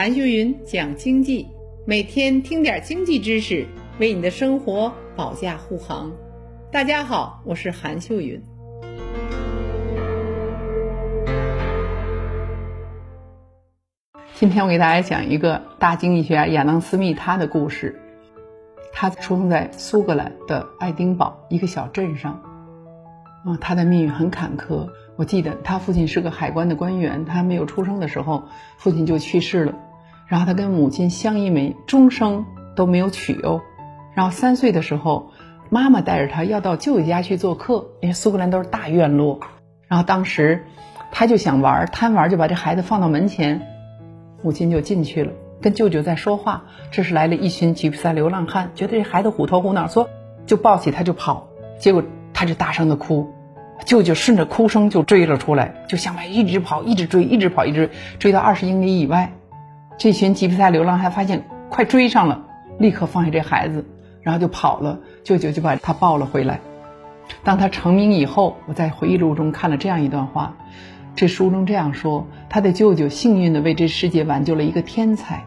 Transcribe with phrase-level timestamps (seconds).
[0.00, 1.46] 韩秀云讲经济，
[1.84, 3.66] 每天听点经济知识，
[3.98, 6.10] 为你的生活保驾护航。
[6.72, 8.42] 大家好，我是韩秀云。
[14.32, 18.00] 今天我给大家讲一个大经济学家亚当·斯密他的故事。
[18.94, 22.40] 他出生在苏格兰的爱丁堡一个小镇上，
[23.44, 24.88] 啊，他的命运很坎坷。
[25.16, 28.44] 我记得他父亲是个海关的官员，他还没有出生的时候，
[28.78, 29.74] 父亲就去世了。
[30.30, 33.60] 然后他跟母亲相依为终生都没有娶哦。
[34.14, 35.32] 然后三岁的时候，
[35.70, 39.40] 妈妈带着他要到舅舅家去做客，因为苏格兰都是大院落。
[39.88, 40.66] 然后当时
[41.10, 43.60] 他就想玩，贪玩就把这孩子放到门前，
[44.40, 46.62] 母亲就进去了，跟舅舅在说话。
[46.92, 50.08] 这时来了一群吉普赛流浪汉，觉得这孩子虎头虎脑，说
[50.46, 51.48] 就抱起他就跑，
[51.80, 53.28] 结果他就大声的哭，
[53.84, 57.90] 舅舅顺着哭声就追了出来，就向外一直跑，一直追，一直跑，一直
[58.20, 59.32] 追到二十英里以外。
[60.00, 62.46] 这群吉普赛流浪汉发现快追上了，
[62.78, 63.84] 立刻放下这孩子，
[64.22, 64.98] 然后就跑了。
[65.24, 66.62] 舅舅就把他抱了回来。
[67.44, 70.56] 当他成名以后，我在回忆录中看了这样一段话，
[71.14, 75.44] 这书中这样说：他的舅舅幸运地为这世界挽救了一个天才，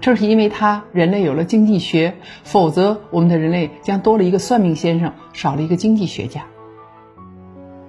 [0.00, 6.44] 正是因为他，人类有了经济学，否则我们的人类将多了一个算命先生，少了一个经济学家。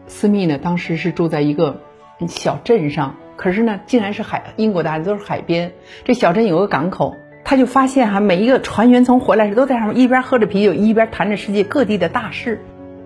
[0.07, 1.83] 斯密呢，当时是住在一个
[2.27, 3.15] 小镇上。
[3.39, 5.71] 可是呢，竟然是海，英国大地都是海边。
[6.03, 12.59] 这小镇有个港口，他就发现哈，每一个船员从回来时都在上面一边喝着啤酒，一边谈着世界各地的大事。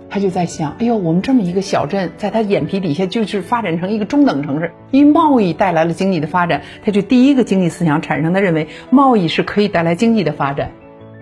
[0.10, 10.72] 他就在想，哎呦，我们这么一个小镇，在他眼皮底下就是发展成一个中等城市，因为贸易带来了经济的发展，他就第一个经济思想产生，他认为贸易是可以带来经济的发展。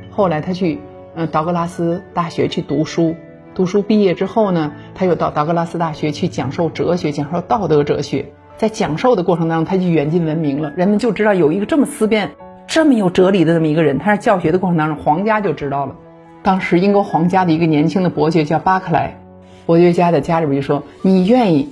[0.10, 0.80] 后来他去
[1.16, 3.18] 嗯道格拉斯大学去读书，
[3.56, 8.28] 读书毕业之后呢，他又到道格拉斯大学去讲授哲学，讲授道德哲学。
[8.62, 10.72] 在讲授的过程当中，他就远近闻名了。
[10.76, 12.36] 人们就知道有一个这么思辨、
[12.68, 13.98] 这么有哲理的这么一个人。
[13.98, 15.96] 他在教学的过程当中，皇家就知道了。
[16.44, 19.20] 当时英国皇家的一个年轻的伯爵叫巴克莱，
[19.66, 21.70] 伯爵家的家里边就说：“你愿意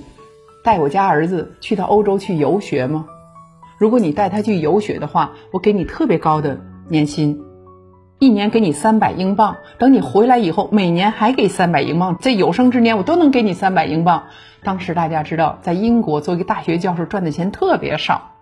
[0.64, 3.06] 带我家儿子去到欧洲去游学吗？
[3.78, 6.58] 如果你带他去游学的话，我给你特别高的
[6.88, 7.40] 年薪。”
[8.20, 14.24] 一年给你三百英镑，等你回来以后，每年还给三百英镑，在有生之年我都能给你三百英镑。
[14.62, 18.32] 当时大家知道，在英国做一个大学教授赚的钱特别少，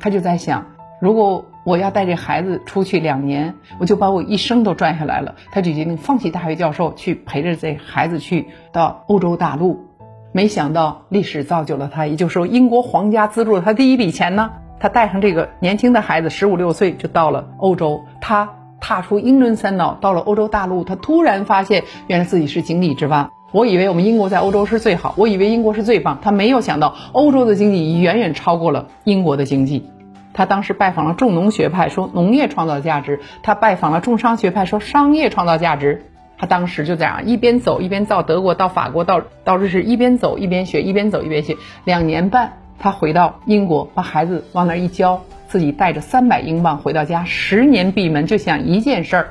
[0.00, 0.66] 他就在想，
[1.00, 5.36] 如果我要带这孩子出去两年，我就把我一生都赚下来了。
[5.52, 9.86] 他就决定放弃大学教授，去陪着这孩子去到欧洲大陆。
[10.32, 14.50] 没想到历史造就了他，也就是说，英国皇家资助了他第一笔钱呢。
[14.80, 18.56] 他带上这个年轻的孩子，十五六岁就到了欧洲，他。
[18.90, 23.30] 踏出英伦三岛，到了欧洲大陆，他突然发现，原来自己是井底之蛙。
[23.52, 29.88] 我以为我们英国在欧洲是最好，我以为英国是最棒，他没有想到欧洲的经济已远远超过了英国的经济。
[30.32, 36.06] 他当时拜访了重农学派，说农业创造价值；他拜访了重商学派，说商业创造价值。
[36.36, 41.56] 他当时就这样一边走一边到德国、到法国、到到瑞士，一边走一边学，一边走一边学。
[41.84, 45.22] 两年半，他回到英国，把孩子往那儿一交。
[45.50, 49.30] 自己带着三百英镑回到家，十年闭门，就想一件事儿：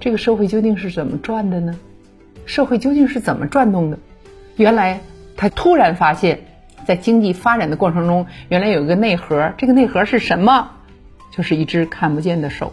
[0.00, 1.78] 这个社会究竟是怎么转的呢？
[2.46, 3.98] 社会究竟是怎么转动的？
[4.56, 5.00] 原来
[5.36, 6.40] 他突然发现，
[6.86, 9.52] 在经济发展的过程中，原来有一个内核。
[9.58, 10.70] 这个内核是什么？
[11.30, 12.72] 就是一只看不见的手。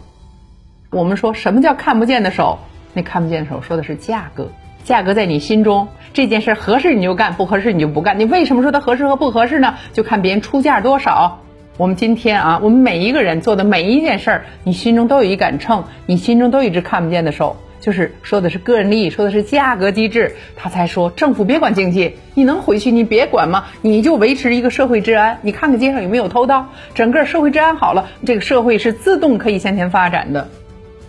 [0.88, 2.58] 我们说什么叫看不见的手？
[2.94, 4.50] 那看不见的手说的是价格。
[4.82, 8.18] 价格在你心中，这件事合适你就干，不合适你就不干。
[8.18, 9.74] 你为什么说它合适和不合适呢？
[9.92, 11.42] 就看别人出价多少。
[11.78, 20.34] 我们今天啊，我们每一个人做的每一件事儿，你心中都有一杆秤，你心中都有一只看不见的手，就是说的是个人利益，说的是价格机制。
[20.56, 23.66] 他才说政府别管经济，你能回去你别管吗？
[23.80, 26.66] 你就维持一个社会治安，你看看街上有没有偷盗，
[26.96, 30.48] 整个社会治安好了，这个社会是自动可以向前发展的。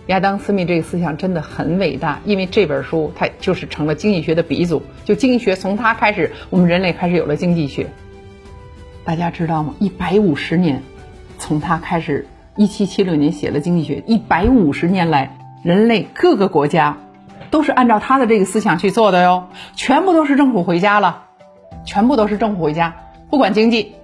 [0.06, 7.88] 亚当·斯密这个思想真的很伟大，因为这本书它就是成了经济学的鼻祖，就经济学从他开始，我们人类开始有了经济学。
[9.04, 9.74] 大家知道吗？
[9.78, 10.82] 一百五十年，
[11.38, 12.26] 从他开始，
[12.56, 16.98] 一七七六年写了《经济学》，一百五十年来，人类各个国家
[17.50, 21.24] 都是按照他的这个思想去做的哟，全部都是政府回家了，
[21.84, 22.94] 全部都是政府回家，
[23.30, 23.94] 不管经济，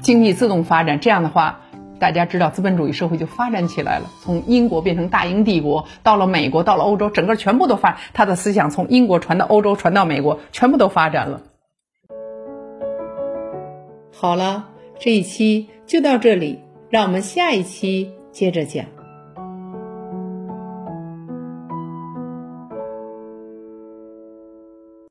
[0.00, 1.00] 经济自动发展。
[1.00, 1.60] 这样的话，
[1.98, 11.40] 大家知道资本主义社会就发展起来了，从英国变成大英帝国，到了美国，到了欧洲，整个全部都发，他的思想从英国传到欧洲，传到美国，全部都发展了。
[14.18, 16.58] 好了，这一期就到这里，
[16.88, 18.95] 让我们下一期接着讲。